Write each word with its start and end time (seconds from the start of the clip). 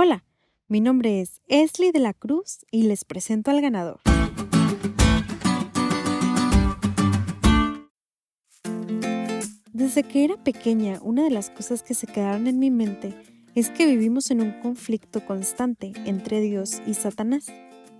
Hola, 0.00 0.22
mi 0.68 0.80
nombre 0.80 1.20
es 1.20 1.42
Esli 1.48 1.90
de 1.90 1.98
la 1.98 2.14
Cruz 2.14 2.64
y 2.70 2.84
les 2.84 3.04
presento 3.04 3.50
al 3.50 3.60
ganador. 3.60 3.98
Desde 9.72 10.04
que 10.04 10.22
era 10.22 10.36
pequeña, 10.36 11.00
una 11.02 11.24
de 11.24 11.30
las 11.30 11.50
cosas 11.50 11.82
que 11.82 11.94
se 11.94 12.06
quedaron 12.06 12.46
en 12.46 12.60
mi 12.60 12.70
mente 12.70 13.12
es 13.56 13.70
que 13.70 13.86
vivimos 13.86 14.30
en 14.30 14.40
un 14.40 14.52
conflicto 14.62 15.26
constante 15.26 15.92
entre 16.04 16.40
Dios 16.42 16.80
y 16.86 16.94
Satanás. 16.94 17.46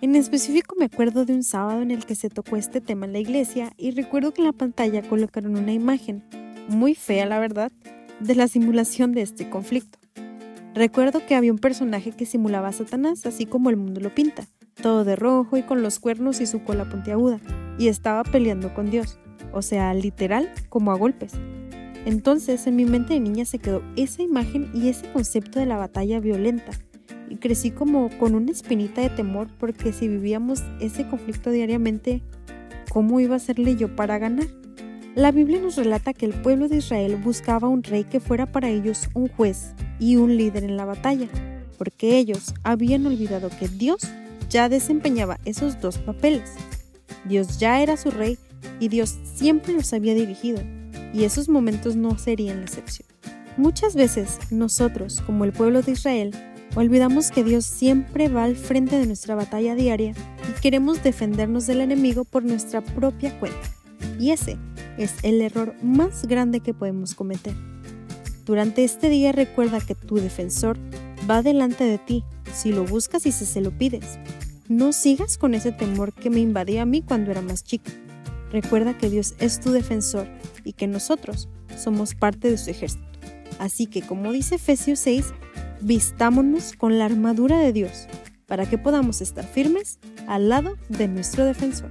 En 0.00 0.14
específico 0.14 0.76
me 0.78 0.84
acuerdo 0.84 1.24
de 1.24 1.34
un 1.34 1.42
sábado 1.42 1.82
en 1.82 1.90
el 1.90 2.06
que 2.06 2.14
se 2.14 2.30
tocó 2.30 2.54
este 2.56 2.80
tema 2.80 3.06
en 3.06 3.14
la 3.14 3.18
iglesia 3.18 3.72
y 3.76 3.90
recuerdo 3.90 4.32
que 4.32 4.42
en 4.42 4.46
la 4.46 4.52
pantalla 4.52 5.02
colocaron 5.02 5.56
una 5.56 5.72
imagen, 5.72 6.22
muy 6.68 6.94
fea 6.94 7.26
la 7.26 7.40
verdad, 7.40 7.72
de 8.20 8.36
la 8.36 8.46
simulación 8.46 9.10
de 9.10 9.22
este 9.22 9.50
conflicto. 9.50 9.99
Recuerdo 10.74 11.26
que 11.26 11.34
había 11.34 11.52
un 11.52 11.58
personaje 11.58 12.12
que 12.12 12.26
simulaba 12.26 12.68
a 12.68 12.72
Satanás, 12.72 13.26
así 13.26 13.44
como 13.44 13.70
el 13.70 13.76
mundo 13.76 14.00
lo 14.00 14.14
pinta, 14.14 14.46
todo 14.80 15.04
de 15.04 15.16
rojo 15.16 15.56
y 15.56 15.62
con 15.62 15.82
los 15.82 15.98
cuernos 15.98 16.40
y 16.40 16.46
su 16.46 16.62
cola 16.62 16.88
puntiaguda, 16.88 17.40
y 17.76 17.88
estaba 17.88 18.22
peleando 18.22 18.72
con 18.72 18.88
Dios, 18.88 19.18
o 19.52 19.62
sea, 19.62 19.92
literal, 19.94 20.48
como 20.68 20.92
a 20.92 20.96
golpes. 20.96 21.32
Entonces 22.06 22.68
en 22.68 22.76
mi 22.76 22.84
mente 22.84 23.14
de 23.14 23.20
niña 23.20 23.44
se 23.46 23.58
quedó 23.58 23.82
esa 23.96 24.22
imagen 24.22 24.70
y 24.72 24.88
ese 24.88 25.10
concepto 25.10 25.58
de 25.58 25.66
la 25.66 25.76
batalla 25.76 26.20
violenta, 26.20 26.70
y 27.28 27.36
crecí 27.36 27.72
como 27.72 28.08
con 28.18 28.36
una 28.36 28.52
espinita 28.52 29.00
de 29.00 29.10
temor 29.10 29.48
porque 29.58 29.92
si 29.92 30.06
vivíamos 30.06 30.62
ese 30.80 31.06
conflicto 31.08 31.50
diariamente, 31.50 32.22
¿cómo 32.90 33.18
iba 33.18 33.36
a 33.36 33.40
serle 33.40 33.74
yo 33.74 33.96
para 33.96 34.18
ganar? 34.18 34.46
La 35.16 35.32
Biblia 35.32 35.60
nos 35.60 35.74
relata 35.74 36.12
que 36.12 36.24
el 36.24 36.32
pueblo 36.32 36.68
de 36.68 36.76
Israel 36.76 37.16
buscaba 37.16 37.66
un 37.66 37.82
rey 37.82 38.04
que 38.04 38.20
fuera 38.20 38.46
para 38.46 38.68
ellos 38.68 39.08
un 39.12 39.26
juez 39.26 39.74
y 39.98 40.14
un 40.14 40.36
líder 40.36 40.62
en 40.62 40.76
la 40.76 40.84
batalla, 40.84 41.26
porque 41.78 42.16
ellos 42.16 42.54
habían 42.62 43.04
olvidado 43.06 43.50
que 43.58 43.66
Dios 43.66 44.02
ya 44.48 44.68
desempeñaba 44.68 45.40
esos 45.44 45.80
dos 45.80 45.98
papeles. 45.98 46.52
Dios 47.24 47.58
ya 47.58 47.82
era 47.82 47.96
su 47.96 48.12
rey 48.12 48.38
y 48.78 48.86
Dios 48.86 49.18
siempre 49.34 49.72
los 49.72 49.92
había 49.92 50.14
dirigido, 50.14 50.62
y 51.12 51.24
esos 51.24 51.48
momentos 51.48 51.96
no 51.96 52.16
serían 52.16 52.58
la 52.58 52.66
excepción. 52.66 53.08
Muchas 53.56 53.96
veces 53.96 54.38
nosotros, 54.52 55.22
como 55.26 55.44
el 55.44 55.52
pueblo 55.52 55.82
de 55.82 55.90
Israel, 55.92 56.30
olvidamos 56.76 57.32
que 57.32 57.42
Dios 57.42 57.66
siempre 57.66 58.28
va 58.28 58.44
al 58.44 58.54
frente 58.54 58.96
de 58.96 59.06
nuestra 59.06 59.34
batalla 59.34 59.74
diaria 59.74 60.14
y 60.48 60.60
queremos 60.60 61.02
defendernos 61.02 61.66
del 61.66 61.80
enemigo 61.80 62.24
por 62.24 62.44
nuestra 62.44 62.80
propia 62.80 63.36
cuenta. 63.40 63.58
Y 64.20 64.30
ese 64.30 64.56
es 64.98 65.14
el 65.22 65.40
error 65.40 65.74
más 65.82 66.26
grande 66.26 66.60
que 66.60 66.74
podemos 66.74 67.14
cometer. 67.14 67.54
Durante 68.44 68.84
este 68.84 69.08
día 69.08 69.32
recuerda 69.32 69.80
que 69.80 69.94
tu 69.94 70.16
defensor 70.16 70.78
va 71.28 71.42
delante 71.42 71.84
de 71.84 71.98
ti 71.98 72.24
si 72.52 72.72
lo 72.72 72.84
buscas 72.84 73.26
y 73.26 73.32
si 73.32 73.46
se 73.46 73.60
lo 73.60 73.70
pides. 73.70 74.18
No 74.68 74.92
sigas 74.92 75.38
con 75.38 75.54
ese 75.54 75.72
temor 75.72 76.12
que 76.12 76.30
me 76.30 76.40
invadía 76.40 76.82
a 76.82 76.86
mí 76.86 77.02
cuando 77.02 77.30
era 77.30 77.42
más 77.42 77.64
chica. 77.64 77.90
Recuerda 78.52 78.96
que 78.98 79.10
Dios 79.10 79.34
es 79.38 79.60
tu 79.60 79.72
defensor 79.72 80.26
y 80.64 80.72
que 80.72 80.86
nosotros 80.86 81.48
somos 81.76 82.14
parte 82.14 82.50
de 82.50 82.58
su 82.58 82.70
ejército. 82.70 83.04
Así 83.58 83.86
que, 83.86 84.02
como 84.02 84.32
dice 84.32 84.56
Efesios 84.56 84.98
6, 85.00 85.26
vistámonos 85.80 86.72
con 86.72 86.98
la 86.98 87.04
armadura 87.04 87.58
de 87.58 87.72
Dios 87.72 88.06
para 88.46 88.66
que 88.66 88.78
podamos 88.78 89.20
estar 89.20 89.44
firmes 89.46 89.98
al 90.26 90.48
lado 90.48 90.76
de 90.88 91.08
nuestro 91.08 91.44
defensor. 91.44 91.90